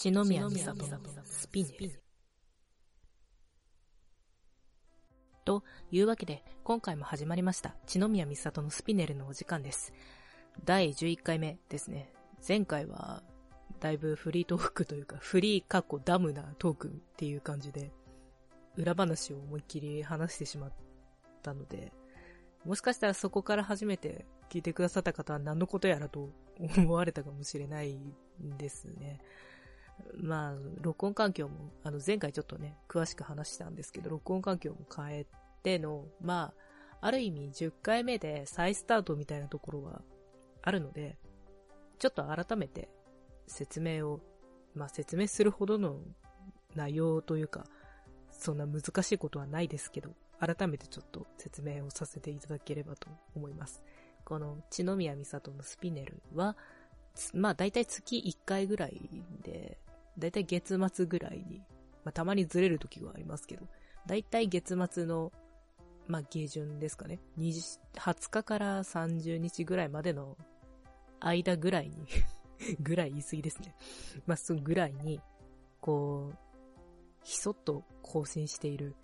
[0.00, 2.02] 血の宮美里のスピネル。
[5.44, 9.92] というわけで、今回も始まりました、血の宮美里のスピネルのお時間です。
[10.64, 12.14] 第11回目ですね。
[12.48, 13.22] 前回は、
[13.78, 17.92] だいぶフリートークというか、フリーかっこダムなトークっていう感じで、
[18.76, 20.72] 裏話を思いっきり話してしまっ
[21.42, 21.92] たので、
[22.64, 26.30] もしかしたらそこから初めて聞いてくださった方は何のことやらと
[26.78, 27.96] 思われたかもしれない
[28.42, 29.20] んですね。
[30.16, 35.26] まあ、録音環境も、あの前回ちょっとね、詳しく話したんですけど、録音環境も変え
[35.62, 36.52] ての、ま
[37.00, 40.02] あ、ある意味10回目で再スタートみたいなところは
[40.62, 41.16] あるので、
[41.98, 42.88] ちょっと改めて
[43.46, 44.20] 説明を、
[44.74, 45.98] まあ説明するほどの
[46.74, 47.64] 内容というか、
[48.30, 53.82] そんな難しいことはないですけど、改めてちょっと説明をさせていただければと思います。
[54.24, 56.56] この、千宮美里のスピネルは、
[57.34, 59.10] まあ大体月1回ぐらい
[59.42, 59.78] で、
[60.18, 61.62] 大体月末ぐらいに、
[62.04, 63.66] まあたまにずれる時はありますけど、
[64.06, 65.32] 大体月末の、
[66.06, 67.20] まあ下旬ですかね。
[67.38, 70.36] 20日から30日ぐらいまでの
[71.20, 72.06] 間ぐらいに
[72.80, 73.74] ぐらい言い過ぎですね。
[74.26, 75.20] まあそのぐらいに、
[75.80, 76.38] こう、
[77.22, 78.94] ひそっと更新している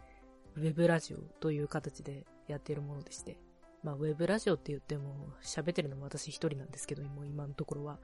[0.57, 3.39] ウェブラジオという形でやっているものでして、
[3.83, 7.99] まあ、ウェブラジオって言っても、喋ってるのも私一人なんですけど、今のところは。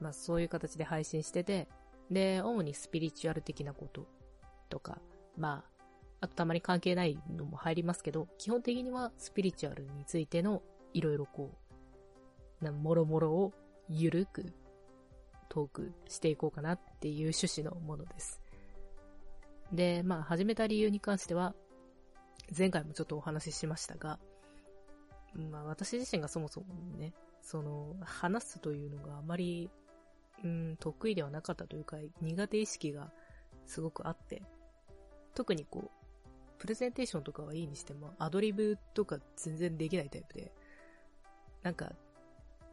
[0.00, 1.68] まあ、そういう形で配信してて、
[2.10, 4.06] で、主にスピリチュアル的なこと
[4.68, 4.98] とか、
[5.36, 5.76] まあ、
[6.20, 11.52] あとたまに関係ないのも入りますけど、基本的にはスピリチュアルについてのいろいろこ
[12.60, 13.52] う、な、もろもろを
[13.88, 14.52] ゆるく
[15.48, 18.40] トークしていこうかなっていう趣旨のものです。
[19.72, 21.54] で、まあ、始めた理由に関しては、
[22.56, 24.18] 前回もちょっとお話ししましたが、
[25.50, 26.66] まあ、私自身がそもそも
[26.98, 29.70] ね、その、話すというのがあまり、
[30.44, 33.10] うん、得意ではなかったというか、苦手意識が
[33.66, 34.42] すごくあって、
[35.34, 36.06] 特にこう、
[36.58, 40.52] プレゼンテーションとかはいいにしても、アドリブとか全然できないタイプで、
[41.62, 41.92] なんか、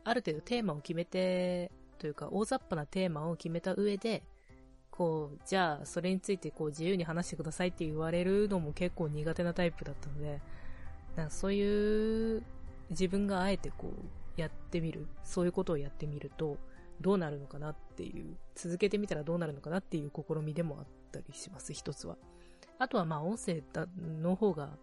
[0.03, 4.23] ある程度テーマを決めて、というか、大雑把なテーマを決めた上で、
[4.91, 10.39] こう、じゃあ、それについてこう自由に話してくださいって言われるのも結構苦手なタイプだったので、
[11.15, 12.43] なんかそういう
[12.89, 13.91] 自分があえてこ
[14.37, 16.57] うやってみる、そういうことをやってみると
[17.01, 22.17] どうなるのかなっていう、続けてみたらどうなるのかなっていう試みでもあったりします、一つは。
[22.79, 23.63] あとはまあ音声
[23.97, 24.77] の方が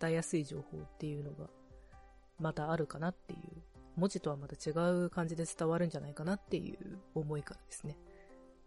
[0.00, 1.48] 伝えやすい情報っていうのが
[2.40, 3.40] またあるかなっていう、
[3.96, 4.72] 文字とはまた違
[5.04, 7.96] う感じで伝わるんじゃないかなっていう思いからですね。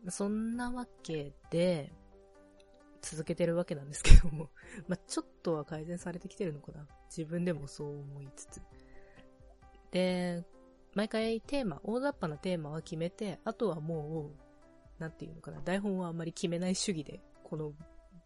[0.09, 1.91] そんなわけで、
[3.01, 4.49] 続けてるわけなんですけども
[4.87, 6.87] まあ、ちょっとは改善されてきてるのかな。
[7.09, 8.61] 自分でもそう思いつつ。
[9.91, 10.43] で、
[10.93, 14.31] 毎回テーマ、大雑把なテーマは決めて、あとはも
[14.99, 17.73] う、なんていうのかな、台本はあんまり決めない主義で、この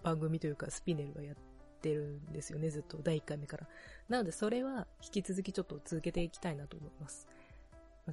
[0.03, 1.35] 番組というかスピネルはやっ
[1.81, 3.67] てるんですよね、ずっと第1回目から。
[4.07, 7.27] なのでそれは引き続きちょっと続けていきたいなと思います。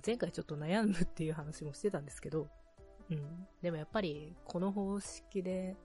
[0.06, 2.48] 前回ちょっと悩むっていう話もしてたんですけど、
[3.10, 3.46] うん。
[3.62, 5.76] でもやっぱり、この方式で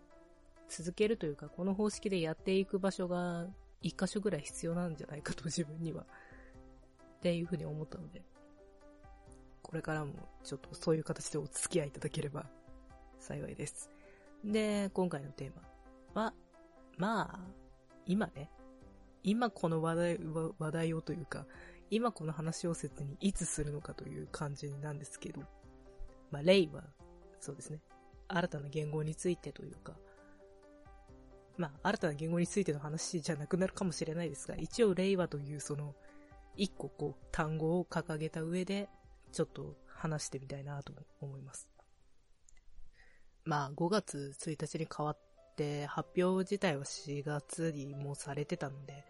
[0.68, 3.48] 続けるというか、この方式でやっていく場所が
[3.82, 8.22] 一箇所ぐらい必要なんじゃないかと自分には、っていうふうに思ったので、
[9.74, 10.14] これからも
[10.44, 12.46] ちょっとそういう形でお付き合いいただければ
[13.18, 13.90] 幸いです。
[14.46, 15.52] で、今回のテー
[16.14, 16.34] マは、
[16.96, 17.40] まあ、
[18.06, 18.52] 今ね、
[19.24, 20.20] 今この話題
[20.60, 21.48] 話題をというか、
[21.90, 25.42] 今この話をせずにいつするのかという感じなんですけど、
[26.30, 26.84] まあ、例は
[27.40, 27.80] そうですね。
[28.28, 29.98] 新たな言語についてというか、
[31.58, 35.96] まあ、新たな言語についての話じゃなくなるかもしれないですが、一応令和というその、
[36.56, 38.88] 一個こう、単語を掲げた上で、
[39.34, 41.68] ちょっと話してみたいなと思います。
[43.46, 45.18] まあ、5月1日に変わっ
[45.58, 49.04] て、発表自体は4月にもされてたので、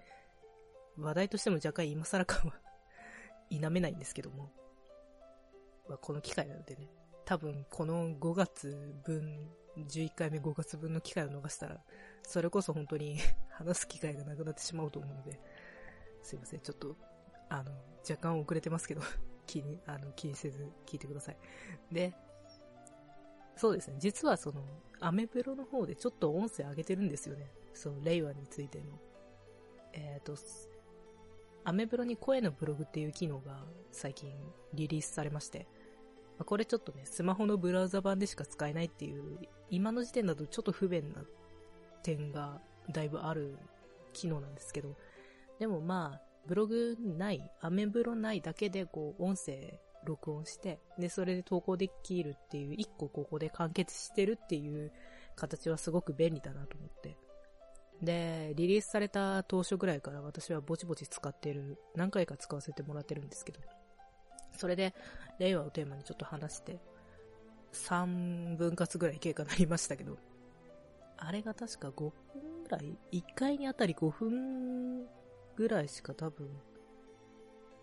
[0.98, 2.54] 話題としても若干今更感は
[3.50, 4.50] 否めないんですけども、
[5.90, 6.88] まあ、この機会なのでね、
[7.26, 11.82] 多分この5月分、11回目5月分の機会を逃したら、
[12.24, 13.20] それこそ本当に
[13.52, 15.40] 話す機会がなくなってしまうと思うので、
[16.22, 16.96] すいません、ちょっと、
[17.50, 17.72] あの、
[18.10, 19.02] 若干遅れてますけど。
[19.46, 21.38] 気に、あの、気にせず聞いてください。
[21.92, 22.14] で、
[23.56, 24.64] そうですね、実はその、
[25.00, 27.52] アメブロの方でちょっと音声上げてるんですよね。
[27.74, 28.86] その、令和についての。
[29.94, 30.36] えっ、ー、と、
[31.66, 34.32] アメブロに声のブログっていう機能が最近
[34.74, 35.68] リリースされまして、
[36.46, 39.40] これちょっとね、スマホのブラウザ版でしか使えないっていう、
[39.70, 41.24] 今の時点だとちょっと不便な
[42.02, 42.60] 点が
[42.92, 43.58] だいぶある
[44.12, 44.96] 機能なんですけど、
[45.60, 54.92] でもまあ、ブログない、アメブロないだけでこう、音声録音して、で、それで投稿できるっていう、一個ここで完結してるっていう
[55.36, 57.18] 形はすごく便利だなと思って。
[58.02, 63.60] で、リリースされた当初ぐらいから私はぼちぼち使ってる、何回か使わせてもらってるんですけど、
[64.58, 64.94] それで、
[65.40, 66.80] 令和をテーマにちょっと話して、
[67.72, 70.18] 3分割ぐらい経過になりましたけど、
[71.18, 75.08] あれが確か5分ぐらい ?1 回にあたり5分
[75.56, 76.50] ぐらいしか多分、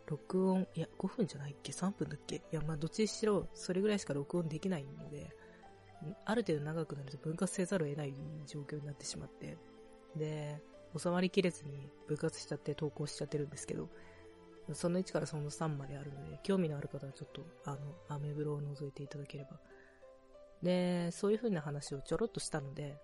[0.07, 2.37] 録音、いや、5分じゃないっけ ?3 分だっけ？
[2.37, 5.31] いや、まあ、どっちにしろ、それぐらいしか録音できないので、
[6.25, 8.15] ある程度長くなると分割せざるを得ない
[8.47, 9.59] 状況になってしまって、
[10.17, 10.61] で、
[10.99, 13.89] 収まりきれずに分割しちゃって投稿しちゃってるんですけど、
[14.73, 17.79] その1からその3まであるので、興味のある方はちょっと、あの、
[18.09, 19.61] アメブロを覗いていただければ。
[20.63, 22.99] で、そういう風な話をちょろっとしたので、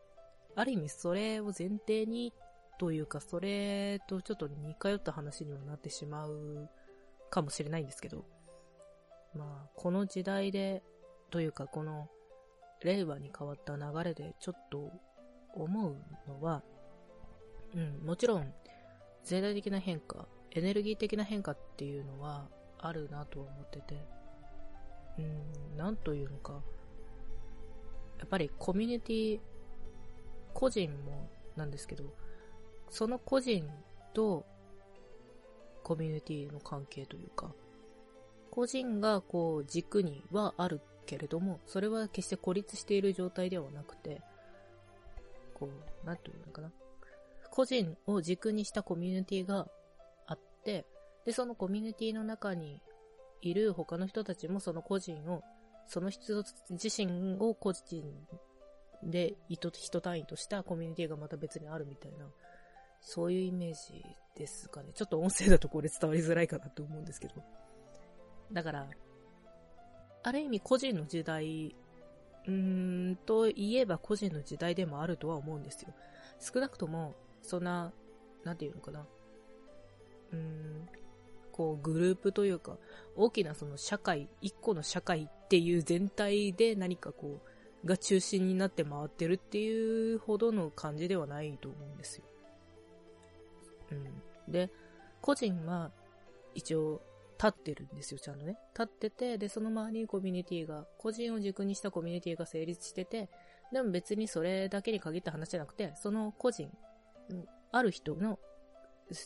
[0.55, 2.33] ある意味それを前提に
[2.79, 6.69] というか、それとちょっと似通った話にはなってしまう
[7.31, 8.25] かもしれないんですけど、
[9.35, 10.83] まあ、この時代で、
[11.31, 12.09] というかこの
[12.83, 14.93] 令和に変わった流れでちょっと
[15.55, 15.97] 思う
[16.29, 16.63] のは、
[17.75, 18.53] うん、もちろん、
[19.25, 24.07] 全体的な変化、エネルギー的な変化っていうのはあるなと思ってて、
[25.19, 26.63] うん、なんというのか、
[28.19, 29.41] やっぱりコミュニティ、
[30.55, 32.05] 個人もなんですけど、
[32.91, 33.69] その個人
[34.15, 34.45] と
[35.83, 37.53] コミュニティの関係というか、
[38.51, 44.21] 個人がこう軸にはあるけれども、それは決して孤立している状態ではなくて、
[45.55, 45.69] こ
[46.03, 46.71] う、なんというのかな。
[47.51, 49.69] 個人を軸にしたコミュニティが
[50.27, 50.85] あって、
[51.25, 52.81] で、そのコミュニティの中に
[53.41, 55.43] いる他の人たちもその個人を、
[55.87, 58.03] その人自身を個人
[59.03, 62.27] で人人単位としたコミュニティがまた別にあるみたいな、
[63.07, 64.05] そういうイメージ
[64.35, 64.91] ですかね。
[64.93, 67.35] ちょっと音声だとこれ伝わりづらいかなと思うんですけど。
[68.51, 68.89] だから、
[70.25, 71.77] ある意味個人の時代、
[72.47, 75.95] うーん、と言えば個人の時代でもあるとは思うんですよ。
[76.41, 77.93] 少なくとも、そんな、
[78.43, 79.07] なんていうのかな。
[80.33, 80.89] うーん、
[81.53, 82.77] こう、グループというか、
[83.15, 87.41] 大きなその社会、一個の社会っていう全体で何かこ
[87.85, 92.25] う、が中心になって回ってるっていうほどの感じではないと思うんですよ。
[93.91, 94.53] うん。
[94.53, 94.71] で、
[95.21, 95.93] 個人は
[96.55, 97.03] 一応
[97.37, 98.59] 立ってるんですよ、ちゃんとね。
[98.73, 103.29] 立ってて、で、その周りにコミュニティが、個人を軸にしたコミュニティが成立してて、
[103.73, 106.71] でも別にそれだけに限った話じゃなくて、その個人、
[107.73, 108.39] ある人の、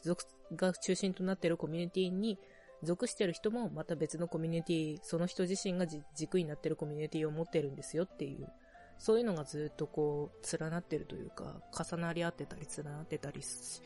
[0.03, 0.25] 属
[0.57, 2.39] が中心となってるコミュニティに
[2.83, 8.49] 属してる人もまた別のコミュニティ、その人自身が軸になってるコミュニティを持ってるんですよっていう、
[8.99, 13.83] そういうのがずっとこう、連なってるというか、重なり合ってたり連なってたりし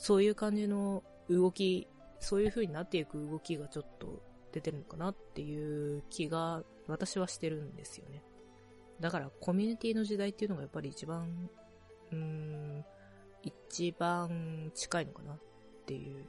[0.00, 1.86] そういう感じの動き
[2.20, 8.22] そういう風になっていく動きがちょっと出てるのかなっていう気が私はしてるんですよね。
[8.98, 11.50] だからコミュニティの時代っていうのがやっぱり一番、
[12.12, 12.84] うーん、
[13.42, 15.38] 一番近いのかなっ
[15.84, 16.24] ていう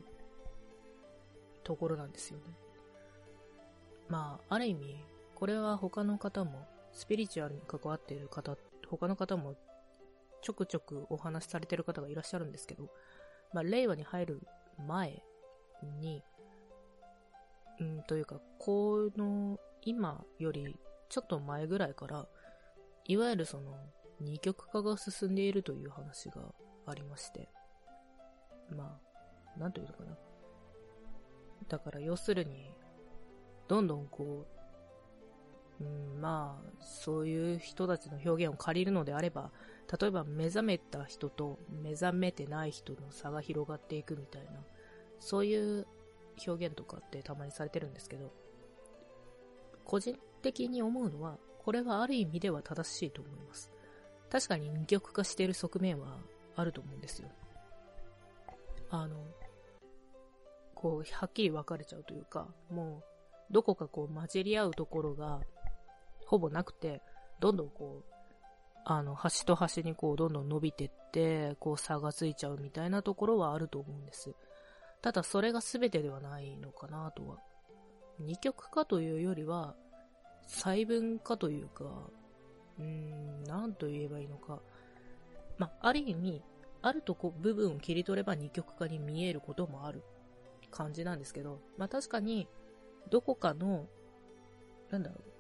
[1.64, 2.44] ところなんですよね。
[4.10, 4.98] まあ、ある意味、
[5.34, 8.58] これは他の方も、スピリチュアルに関わっている方、
[8.90, 9.56] 他の方も
[10.42, 12.90] ちょくちょくお話しされてる方がいらっしゃるんですけど、
[13.54, 14.42] まあ、令和に入る
[14.88, 15.22] 前
[16.00, 16.24] に、
[17.80, 20.76] うん、というか、この、今より
[21.10, 22.28] ちょっと前ぐらいから、
[23.06, 23.76] いわゆるその、
[24.20, 26.54] 二極化が進んでいるという話が
[26.86, 27.50] ありまして、
[28.70, 29.00] ま
[29.56, 30.18] あ、なんというのかな。
[31.68, 32.72] だから要するに、
[33.68, 34.61] どんどんこう、
[35.82, 39.52] うん、まあ、そういう人たちの表現を借りるのであれば、
[40.00, 44.52] 例えば目覚めた人と目覚めてない人の差が広がっていくみたいな、
[45.20, 45.88] そういう
[46.48, 48.32] 表現とかってたまにされてるんですけど、
[49.84, 53.72] 個人的に思うのは、これはある意味では正しいと思います。
[54.30, 56.18] 確かに二極化している側面は
[56.56, 57.30] あると思うんですよ。
[58.90, 59.16] あの、
[60.74, 63.04] こう、はっきり分かれちゃうというか、も
[63.50, 65.42] う、どこかこう混じり合うところが、
[66.32, 67.02] ほぼなくて、
[67.42, 68.14] どんどんこう、
[68.86, 74.34] あの、端と端にこう、どんどん伸びてって、こう、差がついちゃうみたいなところはあると思うんです。
[75.02, 77.36] ただそれが全てではないのかなとは。
[78.18, 79.76] 二極化というよりは、
[80.48, 81.84] 細分化というか、
[82.80, 84.62] うーん、なんと言えばいいのか。
[85.58, 86.42] まあ、ある意味、
[86.82, 90.02] あるとこ部分を切り取れば二極化に見えることもある
[90.72, 92.48] 感じなんですけど、まあ確かに、
[93.10, 93.86] どこかの、
[94.90, 95.31] なんだろう、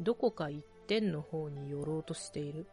[0.00, 2.66] どこか一点の方に寄ろうとしている。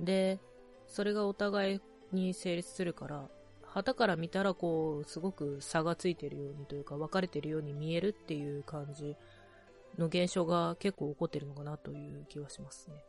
[0.00, 0.40] で、
[0.86, 1.80] それがお互い
[2.12, 3.28] に成立するから、
[3.62, 9.16] 旗から見たらこう、すごく差がついてるようにというか、分かれてるように見えるっていう感じ
[9.98, 13.04] の現象が結構起こってるのかなという気はしますね。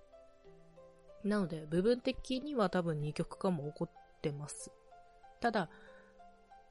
[1.24, 4.72] なので、部分的には多分二極化も起こってます。
[5.40, 5.70] ただ、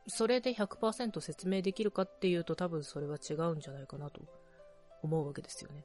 [0.07, 4.23] それで100%説明できるかっていうと多分それは違うんじゃないかなと
[5.03, 5.85] 思うわけですよね。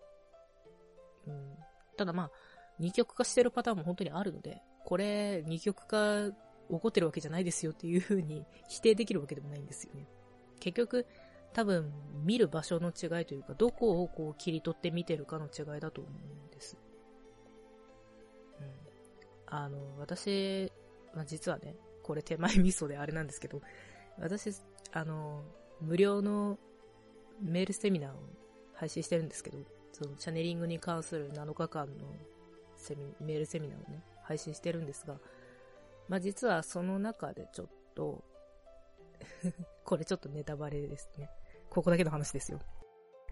[1.28, 1.58] うん。
[1.98, 2.32] ただまあ、
[2.80, 6.34] 二極化してるパターンも本当にあるので、これ二極化起
[6.70, 10.08] こってるわけじゃないですよっていう風に否定できるわけでもないんですよね。
[10.60, 11.06] 結局、
[11.54, 11.92] 多分
[12.24, 16.78] 見る場所の違いというか、どこをこう切り取って見てるかの違いだと思うんです。
[18.60, 18.68] うん。
[19.48, 20.72] あの、私、
[21.14, 23.62] まあ、実はね、これ手前味噌であれなんですけど、
[24.20, 24.52] 私、
[24.92, 25.44] あの、
[25.80, 26.58] 無料の
[27.42, 28.16] メールセミナーを
[28.74, 29.60] 配信してるんですけど、
[29.94, 31.94] そのチャネリングに関する7日間の
[32.76, 35.16] セミメールセミナーをね、配信してるんですが、
[36.10, 38.24] まあ、実はその中でちょっと
[39.86, 41.30] これちょっとネタバレですね。
[41.70, 42.60] ここだけの話ですよ。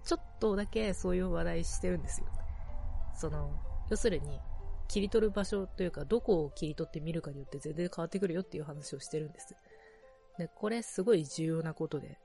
[0.03, 2.27] ちょっとだけそういう話題してるんですよ。
[3.15, 3.53] その、
[3.89, 4.39] 要するに、
[4.87, 9.55] 切り取る場所というか、どこを切り取ってみるかによって全然変わってくるよっていう話をしてるんです。
[10.37, 12.19] で、これすごい重要なことで、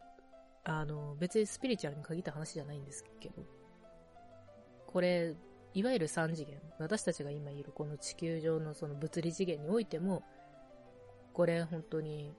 [0.64, 3.43] あの、別にスピリチュアルに限った話じゃないんですけど、
[4.96, 5.34] これ、
[5.74, 10.22] いわゆる3次元、私たちが今いるこの地球上のその物理次元においても、
[11.34, 12.32] これ本当に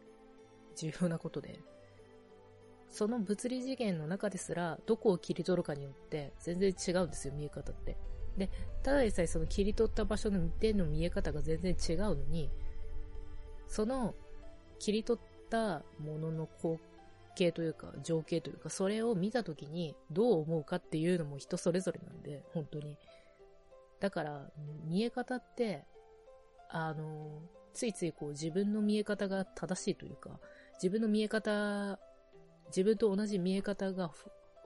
[0.76, 1.60] 重要なことで、
[2.90, 7.96] その物理次元の中ですら、どこを切り取るかによって全然違うんですよ、見え方って。
[8.36, 8.50] で、
[8.82, 12.50] ただでさえその切り取った場所の点の見え方が全然違うのに、
[13.68, 14.16] その
[14.80, 16.80] 切り取ったものの光
[17.38, 22.98] 景というか、情景というか、それを見たときにどう思うかっていうのも人それぞれなんで、本当に。
[24.00, 24.50] だから、
[24.86, 25.86] 見え方って、
[26.70, 27.42] あの、
[27.74, 30.40] ついついこう自分の見え方が正しいというか、
[30.74, 32.00] 自分の見え方、
[32.68, 34.12] 自分と同じ見え方が、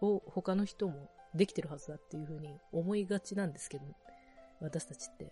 [0.01, 3.85] を他の人もできてるはずだっていうふうに思いがちなんですけど、
[4.61, 5.31] 私たちって。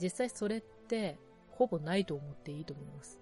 [0.00, 3.20] 実際それって、ほぼないと思っていいと思います。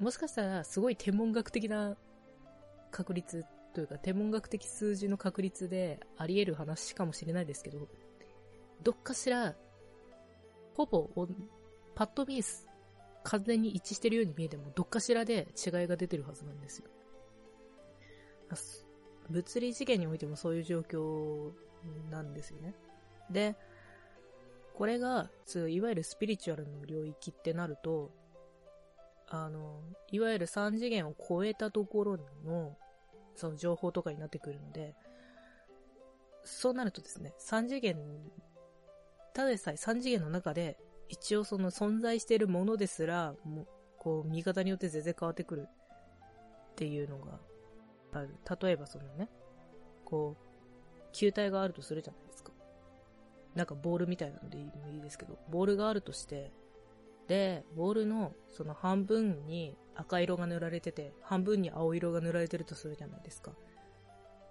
[0.00, 1.96] もしかしたら、すごい天文学的な
[2.90, 7.88] 確率というか、天文学的数字の確率であり得る話かもしれないですけど、
[8.82, 9.54] どっかしら、
[10.74, 11.08] ほぼ、
[11.94, 12.42] パッと見、
[13.24, 16.88] 完全に一致してるように見えても、どっかしらで違いが出てるはずなんですよ。
[19.28, 21.52] 物理次元においてもそういう状況
[22.10, 22.74] なんですよね。
[23.30, 23.56] で、
[24.74, 25.30] これが、
[25.68, 28.10] いわゆるスピリチュアルの領域ってなると、
[29.30, 29.80] あの、
[30.10, 32.76] いわゆる3次元を超えたところの、
[33.34, 34.94] その情報とかになってくるので、
[36.44, 37.96] そうなるとですね、3次元
[39.38, 40.76] ただでさえ3次元の中で、
[41.08, 43.66] 一応その存在しているものですら、もう、
[43.96, 47.38] こう、見方によって全然変わってくるっていうのが
[48.14, 48.34] ある。
[48.60, 49.28] 例えばそのね、
[50.04, 52.50] こう、球体があるとするじゃないですか。
[53.54, 54.62] なんかボールみたいなのでい
[54.98, 56.50] いですけど、ボールがあるとして、
[57.28, 63.52] で、ボールのその半分に赤色が塗られてて、半分に青色が塗られてるとするじゃないですか。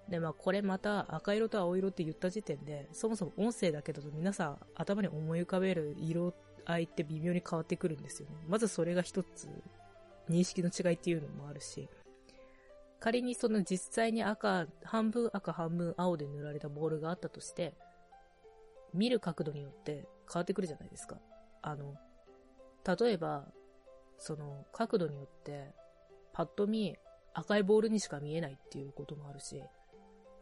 [0.10, 6.34] で、まあこれまた赤色と青色って言った時点で、そもそも音声だけだと皆さん頭に思い浮かべる色
[6.66, 8.36] 合いって微妙に変わってくるんですよね。
[8.48, 9.50] まずそれが一つ
[10.30, 11.90] 認識の違いっていうのもあるし、
[13.00, 17.74] 仮にその実際に赤、半分赤半分青で塗られたボールがあったとして、
[18.94, 21.18] 見る角度によって変わってくるじゃないですか。
[21.62, 21.96] あの、
[22.96, 23.46] 例えば、
[24.18, 25.74] その角度によって、
[26.32, 26.96] パッと見
[27.34, 29.62] 赤いボールにしか見えないっていうこともあるし、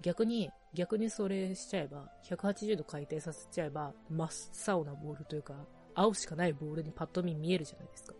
[0.01, 4.29] 逆に、逆にそれしちゃえば、180度回転させちゃえば、真っ
[4.67, 5.55] 青なボールというか、
[5.93, 8.13] 青しかないボールにパッと見見えるじゃないですか。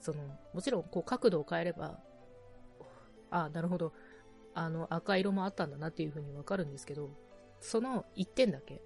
[0.00, 1.98] その、もちろん、こう角度を変えれば、
[3.30, 3.92] ああ、なるほど、
[4.54, 7.10] あの、赤色もあったんだなっていう風にわかるんですけど、
[7.60, 8.82] その一点だけ、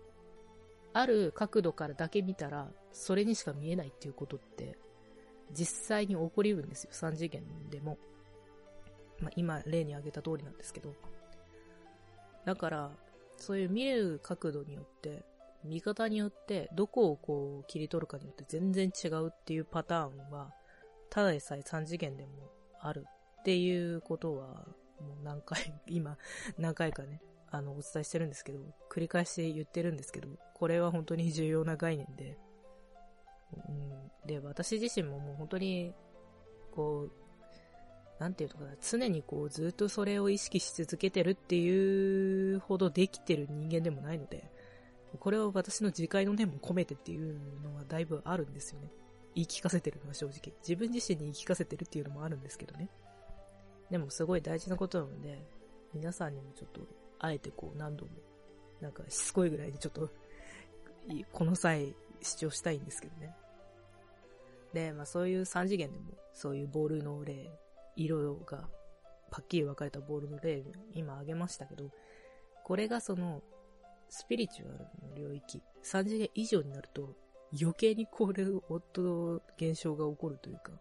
[0.97, 4.79] ある角度からだけ見たら、それにしか見えないっていうことって、
[5.53, 7.99] 実際に起こりうるんですよ、3次元でも。
[9.21, 10.95] まあ、今、例に挙げた通りなんですけど。
[12.47, 12.91] だから、
[13.37, 15.23] そういう見る角度によって、
[15.65, 20.51] 見方によって、どこをこう切り取るかによって全然違うっていうパターンは、
[21.11, 22.31] ただでさえ3次元でも
[22.81, 23.05] ある
[23.41, 24.47] っていうことは、
[24.99, 26.17] もう何回、今、
[26.57, 28.59] 何回かね、あの、お伝えしてるんですけど、
[28.91, 32.39] 繰り返し言ってるんですけど、これは本当に重要な概念で、
[33.69, 35.95] うん、で、私自身ももう本当に、
[36.73, 37.27] こう、
[38.19, 44.51] なんていうのかな、常にこうずっとそれを意識し続けてるっていうほどできてる人間でもないので、
[45.21, 48.91] これは私の自戒の念も込めてっていうのはだいぶあるんですよね。
[49.35, 50.55] 言い聞かせてるのは正直。
[50.67, 52.89] 自分自身に言い聞かせてるっていうのもあるんですけどね。
[53.91, 55.47] でもすごい大事なことなので、
[55.93, 56.81] 皆さんにもちょっと、
[57.19, 58.13] あえてこう何度も、
[58.81, 60.11] なんかしつこいぐらいにちょっと、
[61.33, 63.35] この際主張したいんですけどね。
[64.73, 67.51] で、まあそういう3次元でも、そういうボールの例、
[67.97, 68.69] 色が
[69.31, 71.91] パッキリ分かれたボールの例、今挙げましたけど、
[72.65, 73.43] これがその、
[74.09, 77.15] スピリチュアルの領域、3次元以上になると、
[77.61, 80.73] 余計にこれ、夫の現象が起こるというか、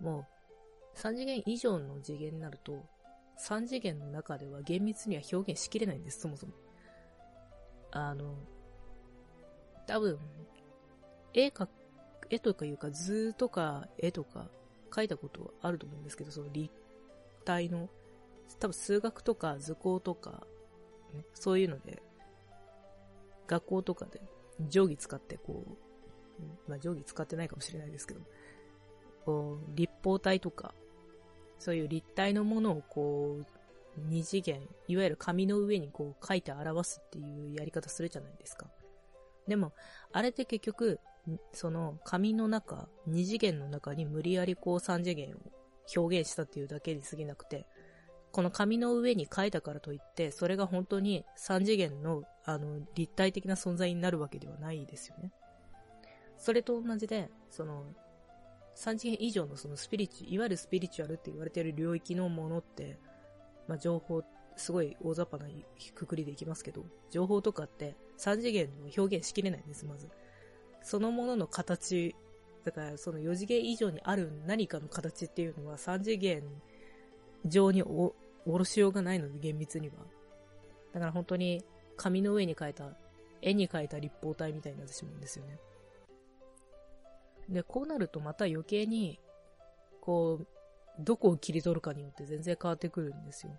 [0.00, 0.26] も
[0.94, 2.84] う、3次元以上の次元になると、
[3.38, 6.52] 3次元の中では厳密には表現しきれないんです、そもそも。
[7.90, 8.34] あの、
[9.86, 10.18] 多分、
[11.34, 11.68] 絵か、
[12.30, 14.48] 絵とかいうか図とか絵とか
[14.90, 16.72] 描いたことあると思うんですけど、その立
[17.44, 17.88] 体の、
[18.60, 20.46] 多分数学とか図工とか、
[21.14, 22.02] ね、そういうので、
[23.46, 24.20] 学校とかで
[24.70, 25.64] 定規使ってこ
[26.68, 28.20] う、まあ定規使ってないかもしれないですけど、
[29.24, 30.74] こう、立方体とか、
[31.62, 33.46] そういう立体のものをこう、
[34.08, 38.66] 二次元、いわゆる紙の上にこう書いて表すっていうやり方するじゃないですか。
[39.46, 39.72] でも、
[40.12, 40.98] あれって結局、
[41.52, 45.38] その紙の中、二次元の中に無理やりこう三次元を
[45.96, 47.64] 表現したっていうだけに過ぎなくて、
[48.32, 55.30] この紙の上に書いたからといって、それが本当に三次元の、あの、立体的な存在になるわけではないですよね。
[56.38, 57.84] それと同じで、その、
[58.74, 62.98] 三次元以上のそのスピリチュ、いわゆるスピリチュアルって言われている領域のものって、
[63.68, 64.22] まあ、情報、
[64.56, 65.50] すごい大雑把な
[65.94, 70.08] くくりでいきますけど、情報とかって三次元の表現しきれないんです、まず。
[70.82, 72.14] そのものの形、
[72.64, 76.42] だからその4次元以上にある何かの形っていうのは3次元
[77.46, 78.14] 上にお、
[78.46, 79.94] おろしようがないので、厳密には。
[80.92, 81.64] だから本当に
[81.96, 82.96] 紙の上に描いた、
[83.40, 85.58] 絵に描いた立方体みたいになってしまうんですよね。
[87.48, 89.20] で、こうなるとまた余計に、
[90.00, 90.46] こう、
[90.98, 93.52] どこを切り取るかによって全然変わってくるんですよ。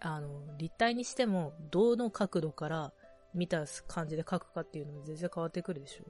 [0.00, 2.92] あの、立体にしても、どの角度から
[3.34, 6.04] 見た感じで描くかっていうのも全然変わってくるでしょ。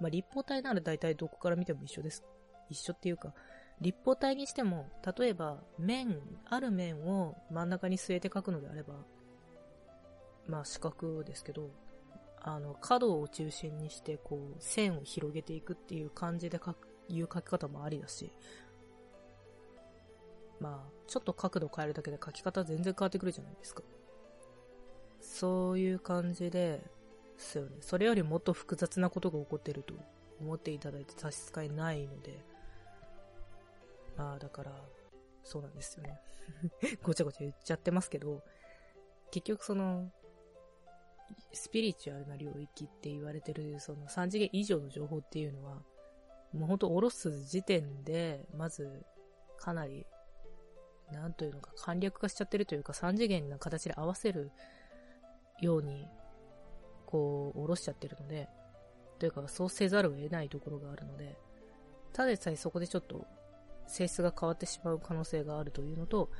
[0.00, 2.24] まあ、立方体なら大体どこから見ても一緒です。
[2.68, 3.32] 一緒っていうか、
[3.80, 8.94] 立方体にしても、例えば、面、ある面を真ん中に据えて描くのであれば、
[10.46, 11.70] まあ四角ですけど、
[12.46, 18.32] あの、角を中心にして、こう、線を広げていくっていう感じで描く、いう描き方もありだし、
[20.60, 23.82] まあ、ちょっと角度変えるだけで描き方全然変わってくるじゃないですか。
[25.20, 26.82] そういう感じで、
[27.36, 27.76] ですよね。
[27.80, 29.94] それよりもっと複雑なことが起こってると
[30.40, 32.44] 思っていただいて差し支えないので、
[34.16, 34.72] まあだから、
[35.44, 36.20] そうなんですよね。
[37.02, 38.42] ごちゃごちゃ言っちゃってますけど、
[39.30, 40.10] 結局その、
[41.52, 45.82] スピリチュアルな領域って言われてる、その3次元以上の情報っていうのは、
[46.52, 49.04] もうほんと下ろす時点で、まず、
[49.58, 50.06] かなり、
[51.12, 54.50] なんというのか、簡略化しちゃってるというか、3次元な形で合わせる
[55.60, 56.08] ように、
[57.06, 58.48] こう、下ろしちゃってるので、
[59.18, 61.38] というか、そうせざるを得ないところがあるので、
[62.12, 63.26] ただでさえそこでちょっと、
[63.86, 66.30] 性質が変わってしまう可能性があるというのと、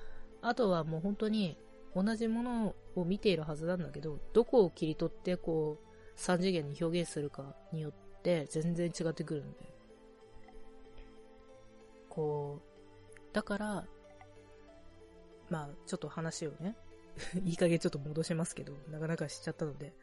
[0.42, 1.58] あとはもう本当に
[1.96, 9.74] 同じものを見ているはずなんだけど、どこを切り取ってこう、3次元に表現するかによって全然違ってくるので。
[12.10, 13.84] こう、だから、
[15.48, 16.76] まあ、ちょっと話をね、
[17.44, 19.94] いい加減ちょっと戻しますけど、なかなかしちゃったので、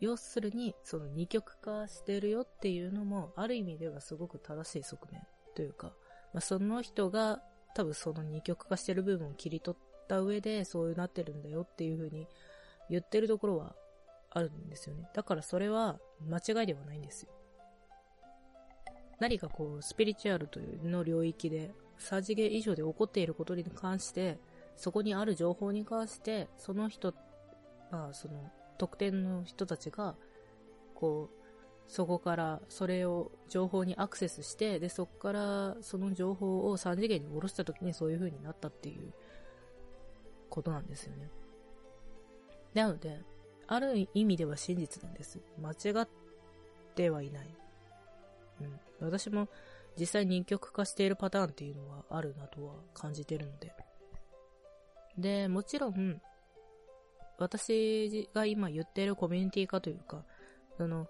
[0.00, 5.94] 要するに、その二極化してるよっていうのも、ある意味ではすごく正しい側面というか、
[6.32, 12.26] まあ、その人が多分その二極化してる部分を切り取った上で、そうなってるんだよっていう風に
[12.90, 13.74] 言ってるところは
[14.30, 15.08] あるんですよね。
[15.14, 17.32] だからそれは間違いではないんですよ。
[19.22, 24.38] 何かこう、スピリチュアルというの領域で、サージゲ以上で起こっていることに関して、
[24.76, 27.14] そこにある情報に関して、その人、
[27.92, 30.16] まあ、その、特典の人たちが、
[30.94, 31.42] こう、
[31.86, 39.12] そこから、それを、情報にアクセスして、で、そこから、その情報を3次元に下ろした時にそういう風になったっていう
[40.52, 41.30] ことなんですよね。
[42.74, 43.20] なので、
[43.66, 45.40] ある意味では真実なんです。
[45.58, 46.08] 間違っ
[46.94, 47.48] てはいない。
[48.60, 48.80] うん。
[49.00, 49.48] 私も
[49.98, 53.74] 実際に二極化しているパターンっていうのはあるなとは感じてるので。
[55.16, 56.20] で、もちろん、
[57.38, 60.24] 私が今言ってるコミュニティ化というか、
[60.76, 61.08] その、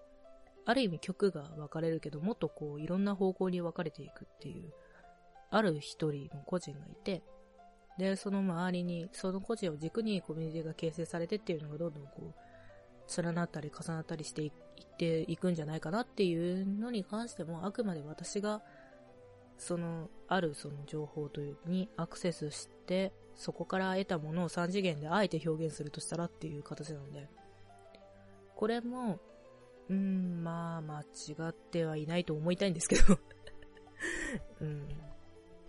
[0.64, 4.72] ある意味曲が分かれるけど、もっとこう、いろんな方向に分かれていくっていう、
[5.50, 7.22] ある一人の個人がいて、
[8.02, 18.60] で、その周りに、その個人を軸にコミュニティが形成されてっていうのがどんどんこう、連なったり重なったりしていっていくんじゃないかなっていうのに関しても、あくまで私が、
[19.56, 27.28] その、あるその情報というにアクセスして、そこから得たものを3次元であえて表現するとしたらっていう形なので、
[28.56, 29.20] これも、
[29.88, 33.18] うん、まあ、間違ってはいないと思いたいんですけど
[34.60, 34.88] うん。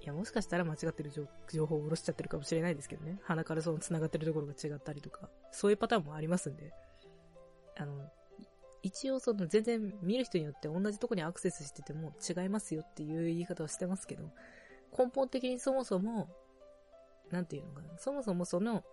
[0.03, 3.19] いや、もしかしたら間違ってる情報を下ろしちゃってるかもしれないですけどね。
[3.23, 6.73] 鼻からその繋がってるところが違ったりとか、そういうパターンもありますんで。
[7.77, 8.11] あの、
[8.81, 14.29] 一応その全然見る人によって同じとこにアクセスしてても違いますよっていう言い方をしてますけど、
[14.97, 16.27] 根本的にそもそも、
[17.31, 18.83] なんていうのかな、そもそもその、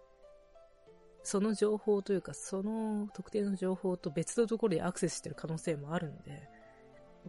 [1.24, 6.48] その情報というか、その特定の情報と別のところでアクセスしてる可能性もあるので、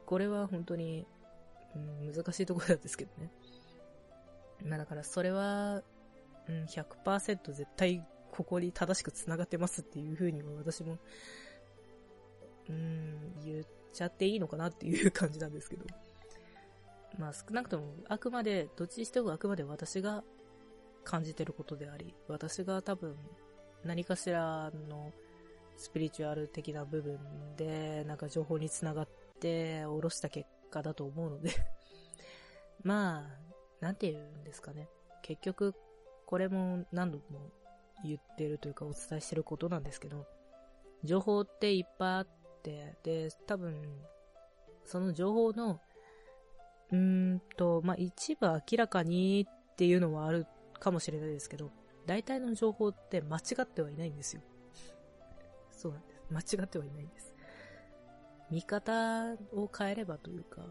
[0.06, 1.08] これは本当に、
[1.76, 3.32] うん、難しいところなんですけどね。
[4.65, 5.82] まあだからそれは、
[6.47, 10.97] うん、100%絶対ここに正しく繋がってますっていう風には私も、
[12.69, 15.86] うん、言っちゃっていいのかなっていう感じなんですけど。
[17.17, 20.24] まあ少なくとも、あくまで、どっちにしてもあくまで私が
[21.04, 23.15] 感じてることであり、私が多分
[23.84, 25.12] 何かしらの
[25.78, 27.19] スピリチュアル的な部分
[27.58, 29.08] で、なんか情報につながっ
[29.39, 31.52] て下ろした結果だと思うので
[32.84, 33.51] まあ、
[33.82, 34.88] なんて言うんですかね。
[35.22, 35.76] 結局、
[36.26, 37.52] これも何度も
[38.06, 40.26] 言ってるというかお伝えしてることなんですけど、
[41.04, 42.28] 情報っていっぱいあっ
[42.63, 43.76] て、で、多分、
[44.86, 45.82] その情報の、
[46.91, 50.46] うーんと、まあ、一部明らかにっていうのはある
[50.80, 51.72] かもしれないですけど、
[52.06, 54.41] 大体の情報って間違ってはいないんですよ。
[55.72, 56.02] そうなん
[56.39, 56.58] です。
[56.58, 57.36] 間違ってはいないんです。
[58.52, 60.62] 見方を変えればというか、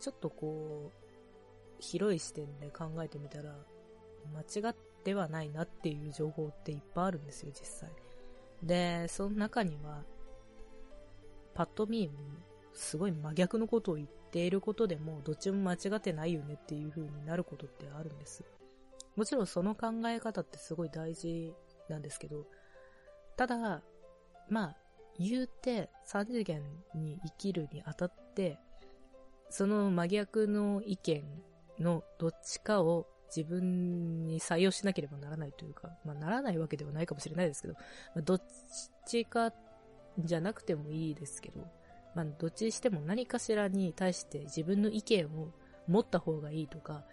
[0.00, 1.05] ちょっとこう、
[1.78, 3.54] 広い視点で考えてみたら、
[4.32, 7.90] 間違ってはないなっていう情報っていっぱいあるんですよ、実際。
[8.62, 10.02] で、その中には、
[11.54, 12.10] パッと見、
[12.72, 18.44] すごい真逆のことを言っていることでも、どっちも間違ってないよねっていう風になることってあるんです。
[19.14, 21.54] もちろんその考え方ってすごい大事
[21.88, 22.44] なんですけど、
[23.36, 23.82] ただ、
[24.48, 24.76] まあ、
[25.18, 26.62] 言うて3次元
[26.94, 28.58] に生きるにあたって、
[29.48, 31.24] その真逆の意見
[31.78, 37.80] のどっちかを自分に採用しなければならないというか、まあ、ならないわけではないかもしれないですけど、ま
[38.18, 38.42] あ、どっ
[39.06, 39.52] ちか
[40.18, 41.60] じゃなくてもいいですけど、
[42.14, 45.48] まあ、どっちにしても何かしらに対して自分の意見を
[45.88, 47.04] 持った方がいいとか、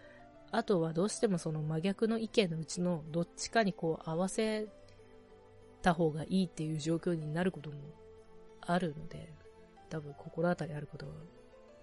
[0.52, 4.68] あとはどうしてもその真逆の意見のうちのどっちかにこう合わせ
[5.82, 7.78] た方がいいっていう状況になることも
[8.62, 9.34] あるので、
[9.90, 11.12] 多分心当たりある方は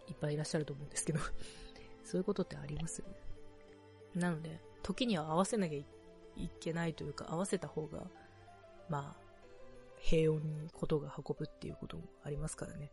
[0.08, 1.20] いっぱいいらっしゃると思うんですけど。
[2.10, 3.14] そういうことってありますよね。
[4.16, 8.00] なので、時には合わせなきゃいけないというか、合わせた方が、
[8.88, 9.22] まあ、
[10.00, 12.90] 平穏にことが運ぶっていうこともありますからね。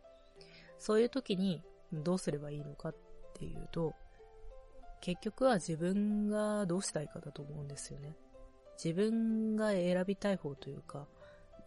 [0.78, 2.96] そういう時にどうすればいいのかっ
[3.34, 3.96] ていうと、
[5.02, 8.16] 結局は自分がどうしたいかだと思うんですよね。
[8.84, 11.08] 自分が選びたい方というか、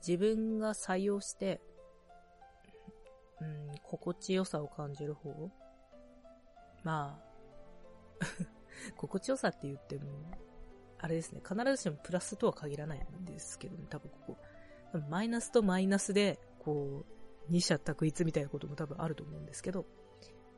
[0.07, 1.61] 自分が採用して、
[3.41, 5.51] うん、心地よさを感じる方
[6.85, 7.30] まあ、
[8.97, 10.05] 心地よさって言っても、
[10.99, 14.39] あれですね、必ずしもプラスとは限らないんですけどね、多分ここ。
[15.09, 19.87] マイナスとマイナスで、こう、二者択一みたいなことも多分あると思うんですけど、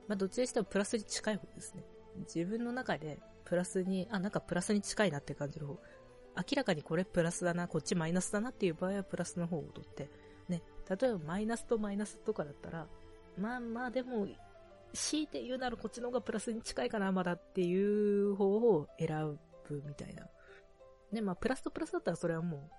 [0.09, 1.85] まあどっちにしてもプラスに近い方ですね。
[2.35, 5.81] 自分の中でプラスに、あ、なんかプラスに近いなって感じる方。
[6.37, 10.11] 明らかにこれプラスだな、こっちマイナスだなっていう場合はプラスの方を取って、
[10.49, 12.87] ね、例えばマイナスとマイナスとかだったら、
[13.37, 14.27] まあまあでも
[14.93, 20.27] 強いて言うならこっちの方がプラスに近いかな、まだっていう方を選ぶみたいな。
[21.13, 22.71] で、まあ、プラスとプラスだったらそれはも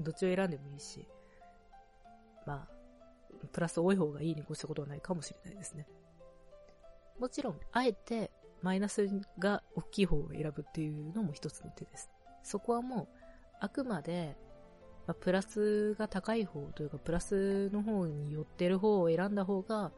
[0.00, 1.06] う、どっちを選んでもいいし、
[2.46, 2.78] まあ、
[3.52, 5.86] プラス多い方がいいに越したことはないかもしれないですね。
[7.18, 8.30] もちろん、あえて、
[8.62, 9.06] マイナス
[9.38, 12.10] が大きい方を選ぶっていうのも一つの手です。
[12.42, 13.08] そこはもう、
[13.60, 14.36] あくまで、
[15.06, 19.92] まあ、プラスが高い方というか、プラスの方に寄ってる方を選んだ方が、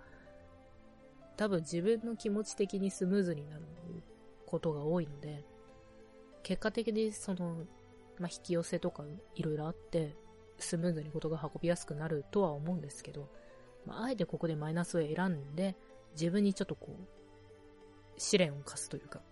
[1.40, 3.62] 多分自分の気持ち的にスムーズになる
[4.44, 5.42] ことが多いので、
[6.42, 7.64] 結果的にその、
[8.18, 9.04] まあ、引き寄せとか
[9.36, 10.14] いろいろあって、
[10.58, 13.30] スムーズにことが運びやすくなるとは思うんですけど、
[13.86, 15.76] まあ、あえてここでマイナスを選んで、
[16.12, 19.22] 自分にちょっとこう、試練を課すというか、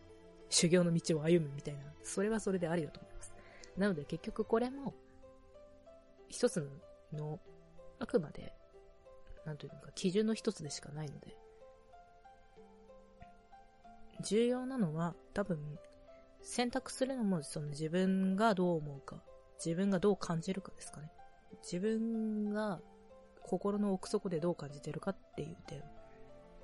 [0.48, 3.34] 修行の道を歩むみたいな、それはそれでありだと思います。
[3.76, 4.94] なので結局これも、
[6.30, 6.66] 一つ
[7.12, 7.38] の、
[7.98, 8.54] あくまで、
[9.44, 11.36] なんというのか、基準の一つでしかないので、
[14.20, 15.58] 重要なのは多分
[16.42, 19.22] 選択するのもその自分がどう思うか、
[19.64, 21.10] 自分がどう感じるかですかね。
[21.62, 22.80] 自分が
[23.42, 25.82] 心の奥底でどう感じてるかっていう点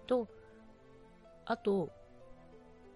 [0.06, 0.28] と、
[1.46, 1.90] あと、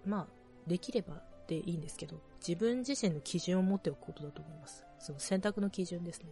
[0.04, 0.26] まあ、
[0.66, 4.84] できればでいいんですけど、自分自身の基準を持っておくことだと思います。
[4.98, 6.28] その選択の基準ですね。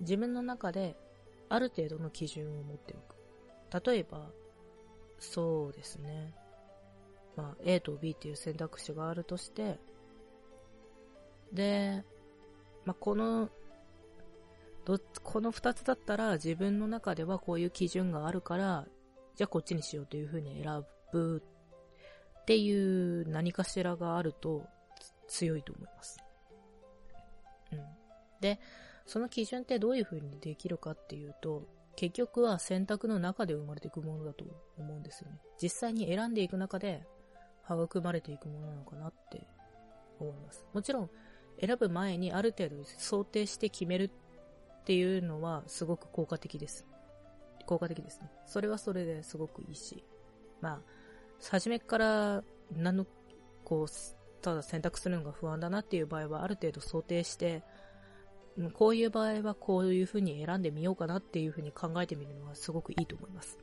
[0.00, 0.96] 自分の中で
[1.48, 3.86] ある程度の基準を持っておく。
[3.86, 4.30] 例えば、
[5.18, 6.34] そうですね。
[7.36, 9.78] まあ、A と B っていう選択肢があるとして、
[11.52, 12.04] で、
[12.84, 13.48] まあ、この、
[14.84, 18.86] どこの二つだったら自分の中ではこういう基準があるから、
[19.36, 21.42] じゃあこっちにしようというふうに選ぶ
[22.40, 24.66] っていう何かしらがあると
[25.28, 26.18] 強いと思います。
[27.70, 27.78] うん。
[28.40, 28.58] で、
[29.06, 31.62] その基準ってどういう風にできるかっていうと、
[31.94, 34.44] 結局は選択の中で生まれていくものだと
[34.78, 35.38] 思うんですよね。
[35.62, 37.06] 実際に選んでいく中で
[37.74, 39.46] 育まれていくものなのかなって
[40.18, 40.66] 思います。
[40.72, 41.10] もちろん、
[41.60, 46.86] 選ぶ前にある程度想定して決めるっていうのはすごく効果的です。
[47.66, 48.30] 効果的ですね。
[48.46, 50.04] それはそれですごくいいし。
[50.60, 50.80] まあ、
[51.50, 53.06] 初めから何の、
[53.64, 53.86] こう、
[54.42, 57.62] ただ選択するのが不安だなっていう場合はある程度想定して
[58.74, 63.58] こういう場合はこういう風に選んでみようかなっていう風に考えてみるのはすごくいいと思います。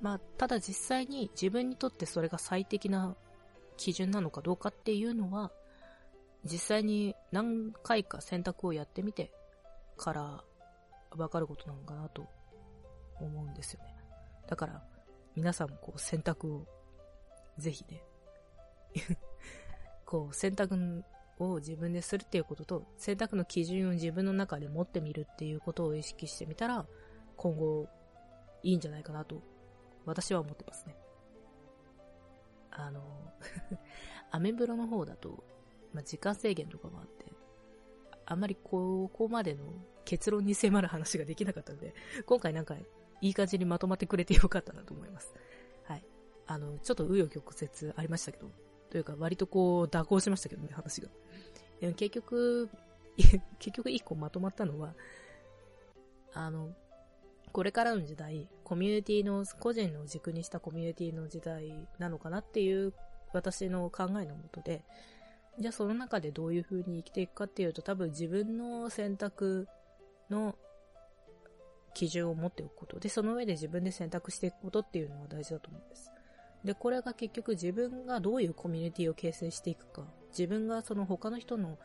[0.00, 3.16] まあ、ただ実際に自分にとってそれが最適な
[3.76, 5.50] 基準なのかどうかっていうのは、
[6.44, 9.32] 実際に何回か選択をやってみて
[9.96, 10.44] から
[11.16, 12.26] わかることなのかなと
[13.20, 13.94] 思うんですよね。
[14.46, 14.82] だから、
[15.34, 16.66] 皆さんもこう選択を
[17.58, 18.04] ぜひね
[20.06, 21.04] こう選択
[21.38, 26.86] を自分でするっていうことと、選択の基準を自分の中で持ってみるっていうことを意識してみたら、
[27.36, 27.88] 今後、
[28.62, 29.42] いいんじゃないかなと、
[30.06, 30.96] 私は思ってますね。
[32.70, 33.02] あの、
[34.30, 35.44] アメブロの方だと、
[35.92, 37.26] まあ、時間制限とかもあって、
[38.26, 39.64] あんまりここまでの
[40.04, 41.94] 結論に迫る話ができなかったので、
[42.26, 42.74] 今回なんか
[43.20, 45.32] いい感じにまとまってくれてよかったなと思います。
[45.84, 46.04] はい。
[46.46, 48.50] あの、ちょっと紆余曲折ありましたけど、
[48.90, 51.08] というか割とこう蛇行しましたけどね、話が。
[51.80, 52.68] でも結局、
[53.58, 54.94] 結局一個まとまったのは、
[56.32, 56.74] あの、
[57.54, 62.92] これからの時代、コミュニティの、個人の軸にしたコミュニティの時代なのかなっていう
[63.32, 64.82] 私の考えのもとで、
[65.60, 69.68] じゃあその中でどういう風に生きていくかっていうと多分自分の選択
[70.30, 70.56] の
[71.94, 72.98] 基準を持っておくこと。
[72.98, 76.10] で、その上で自分で選択していくことっていうのは大事だと思うんです。
[76.64, 81.78] で、これが結局自分がどういうコミュニティを形成していくか、自分がその他の人の、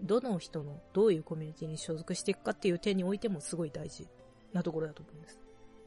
[0.00, 4.08] どの人のどういうコミュニティに所属していくかっていう点においてもすごい大事
[4.54, 5.38] なところだと思うんです。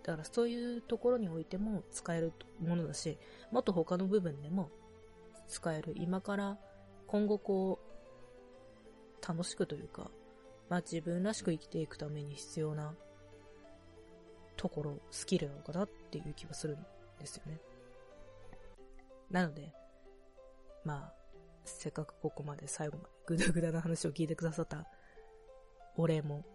[0.04, 3.18] だからそういうところにおいても使えるものだし、
[3.52, 4.70] もっと他の部分でも
[5.48, 5.94] 使える。
[5.98, 6.58] 今から
[7.08, 10.12] 今後こう、楽しくというか、
[10.70, 12.94] まあ自分らしく生きていくために必要な
[14.56, 16.86] ところ、スキルなのかなっていう気はするん
[17.20, 17.60] ですよね。
[19.30, 19.74] なので、
[20.84, 21.14] まあ、
[21.66, 24.86] せっかくここまで最後までぐだぐだな話を聞いてくださった
[25.98, 26.46] お礼も、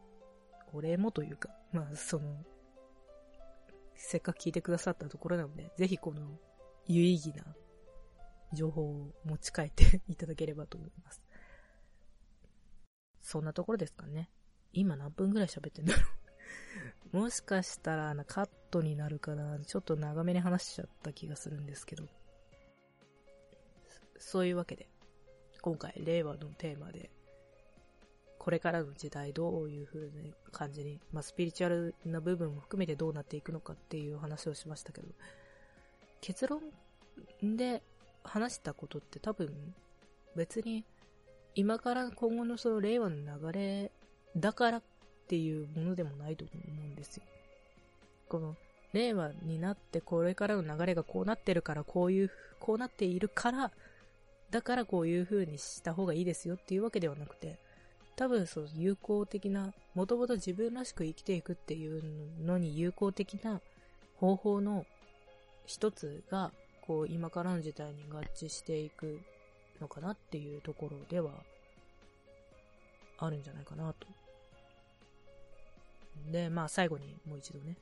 [0.72, 2.44] お礼もというか、まあ、その、
[3.94, 6.38] せっかく聞いてくださったところなので、ぜひこの
[6.86, 7.44] 有意義な
[8.52, 11.22] 情報を持ち帰っていただければと思います。
[13.20, 14.30] そんなところですかね。
[14.72, 16.00] 今何分ぐらい喋ってんだろ
[17.12, 19.58] うもしかしたらカットになるかな。
[19.60, 22.04] ちょっと長めに話しちゃった気がするんですけど。
[24.18, 24.88] そういうわけで、
[25.60, 27.10] 今回、令和のテーマで、
[28.42, 30.10] これからの時代どういう風な
[30.50, 35.06] 感じに、まあ、スピリチュアルな部分も含めてどうなっていくのかっていう話をしましたけど、
[36.20, 36.60] 結論
[37.40, 37.84] で
[38.24, 39.48] 話したことって多分
[40.34, 40.84] 別に
[41.54, 43.92] 今から今後のその令和の流れ
[44.36, 44.82] だからっ
[45.28, 47.22] ていうものでもないと思うんですよ。
[48.28, 48.56] この
[48.92, 53.70] 令和になってこれからの流れがこうなってるからこういう、こうなっているから
[54.50, 57.60] だからこういう風にした方がいいですよっていうわけではなくて、
[58.16, 62.02] 多分その有効的な、もともと自分らしく生きていくっていう
[62.44, 63.60] のに有効的な
[64.16, 64.86] 方法の
[65.66, 69.20] 一つが、こう今からの時代に合致していく
[69.80, 71.32] のかなっていうところでは、
[73.18, 74.06] あるんじゃないかなと。
[76.30, 77.76] で、まあ最後にもう一度ね、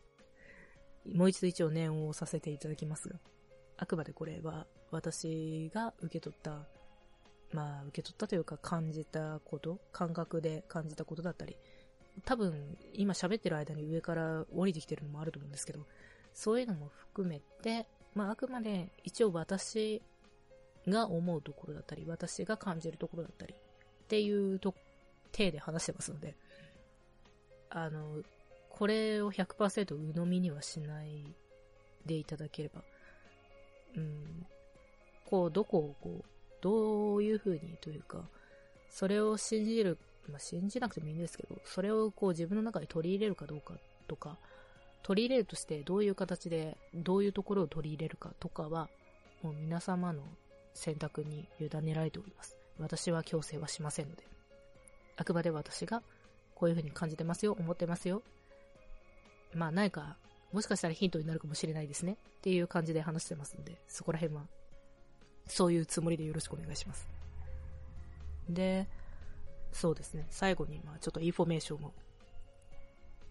[1.15, 3.17] もう一度一応念をさせていただきますが、
[3.79, 6.67] あくまでこれは私が受け取った、
[7.53, 11.57] まあ、受け取ったというか感じたこと、感覚で感じたことだったり、
[12.25, 15.87] 多分、今喋ってる間に上から降りてきてるのもあると思うんですけど、
[16.33, 20.03] そういうのも含めて、まあ、あくまで一応私
[20.87, 24.75] が思うところだったり、私が感じるところだったり、っていうと、
[25.33, 26.37] 体で話してますので、
[27.71, 28.23] あの、
[28.69, 31.35] これを100%鵜呑みにはしない
[32.07, 32.83] でいただければ、
[33.97, 34.47] うん、
[35.25, 38.25] こう、どこをこう、どういう風にというか、
[38.91, 43.75] それを信じる、まあ、信じなくてもいいんですけど、それをこう自分の中に取り入れるかどうか
[44.09, 44.37] とか、
[45.03, 48.89] 取り入れるとしてどういう形で、どういうところを取り入れるかとかは、
[49.43, 50.23] もう皆様の
[50.75, 52.57] 選択に委ねられております。
[52.79, 54.25] 私は強制はしませんので。
[55.17, 56.03] あくまで私が
[56.55, 58.23] こういう風に感じてますよ、思ってますよ。
[59.55, 60.17] まあ何か、
[60.53, 62.17] もしかしたらヒントになるかもしれないですね。
[62.39, 64.47] っていう感じで話してますんで、そこら辺は、
[65.51, 67.09] そういうつもりでよろしくお願いします。
[68.49, 68.89] で、
[69.73, 70.27] そうですね。
[70.31, 71.93] 最後に、まあちょっとインフォメーションを。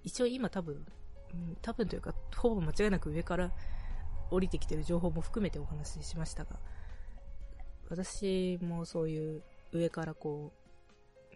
[0.03, 0.85] 一応今多分、
[1.33, 3.51] うん、多分というか、ほぼ間違いなく上から
[4.31, 6.59] 降りてきてる情報も含めてお話ししましたが、
[7.89, 10.51] 私もそういう上からこ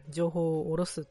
[0.09, 1.05] う、情報を下ろすっ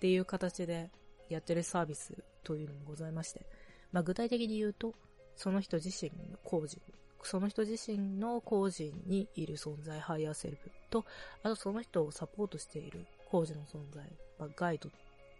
[0.00, 0.90] ていう形で
[1.28, 3.46] やってるサービスというのもございまして、
[3.92, 4.94] まあ、具体的に言うと、
[5.36, 6.80] その人自身の高次、
[7.22, 11.04] その人自身の高次にいる存在、ハイヤーセルフと、
[11.42, 14.04] あとその人をサポートしている高次の存在、
[14.38, 14.92] まあ、ガイドっ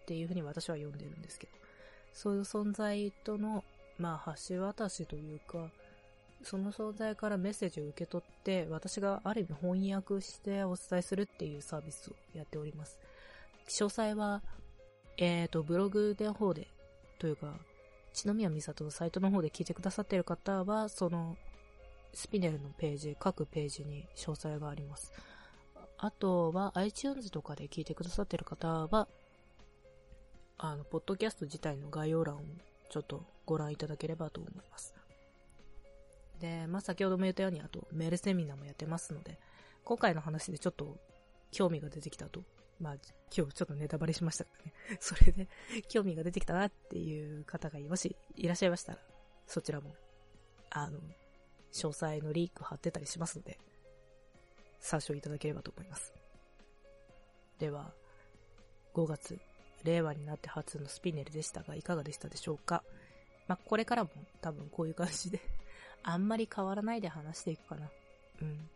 [0.06, 1.52] ていうふうに私は呼んでるんですけど、
[2.12, 3.64] そういう存在との、
[3.98, 5.70] まあ、橋渡しというか、
[6.42, 12.98] その存在からメッセージを受け取って、私がある意味翻訳してお伝えするっていうサービスをやっております。
[13.68, 14.42] 詳細は、
[15.18, 16.68] えっ、ー、と、ブログの方で、
[17.18, 17.54] というか、
[18.12, 21.36] 篠宮美里のサイトの方で聞いてくださっている方は、その、
[22.12, 25.12] スピネルのページ、各ページに詳細があります。
[25.98, 29.08] あとは iTunes とかで聞いてくださってる方は、
[30.58, 32.40] あの、ポッドキャスト自体の概要欄を
[32.90, 34.94] ちょっとご覧いただければと思います。
[36.40, 39.38] で、まあ、先ほども言ったように、あとメールセミナーもやってますので、
[39.84, 40.98] 今回の話でちょっと
[41.50, 42.42] 興味が出てきたと。
[42.80, 42.94] まあ、
[43.36, 44.72] 今日ちょっとネタバレしましたからね。
[44.98, 45.48] それで
[45.88, 48.98] 興味が出てきたなっていう方がもしいらっしゃいましたら、
[49.46, 49.94] そちらも、
[50.70, 50.98] あの、
[51.72, 53.58] 詳細のリーク貼ってたりしますので、
[54.80, 56.12] 参照いただければと思います。
[57.58, 57.92] では、
[58.94, 59.38] 5月、
[59.84, 62.82] 令和になって初のスピネルでしたが、いかがでしたでしょうか？
[63.48, 65.40] まあ、これからも多分こういう感じで
[66.04, 67.90] あんまり変わらないで話していくかな。
[68.40, 68.70] うん。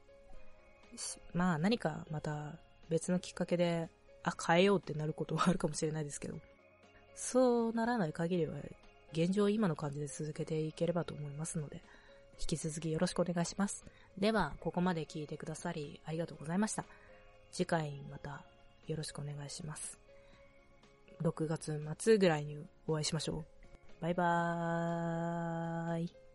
[1.35, 3.91] まあ何かまた別のきっかけで、
[4.23, 6.39] あ、変えようってなることはあるかもしれないですけど、
[7.15, 8.55] そうならない限りは、
[9.13, 11.83] 現状今の感じで続けていければと思いますので、
[12.41, 13.85] 引き続きよろしくお願いします。
[14.19, 16.85] では、ここまで聞いてくださりありがとうございました。
[17.53, 18.43] 次回また
[18.87, 19.99] よろしくお願いします。
[21.23, 23.45] 6月末ぐらいにお会いしましょう。
[24.01, 26.26] バイバーイ。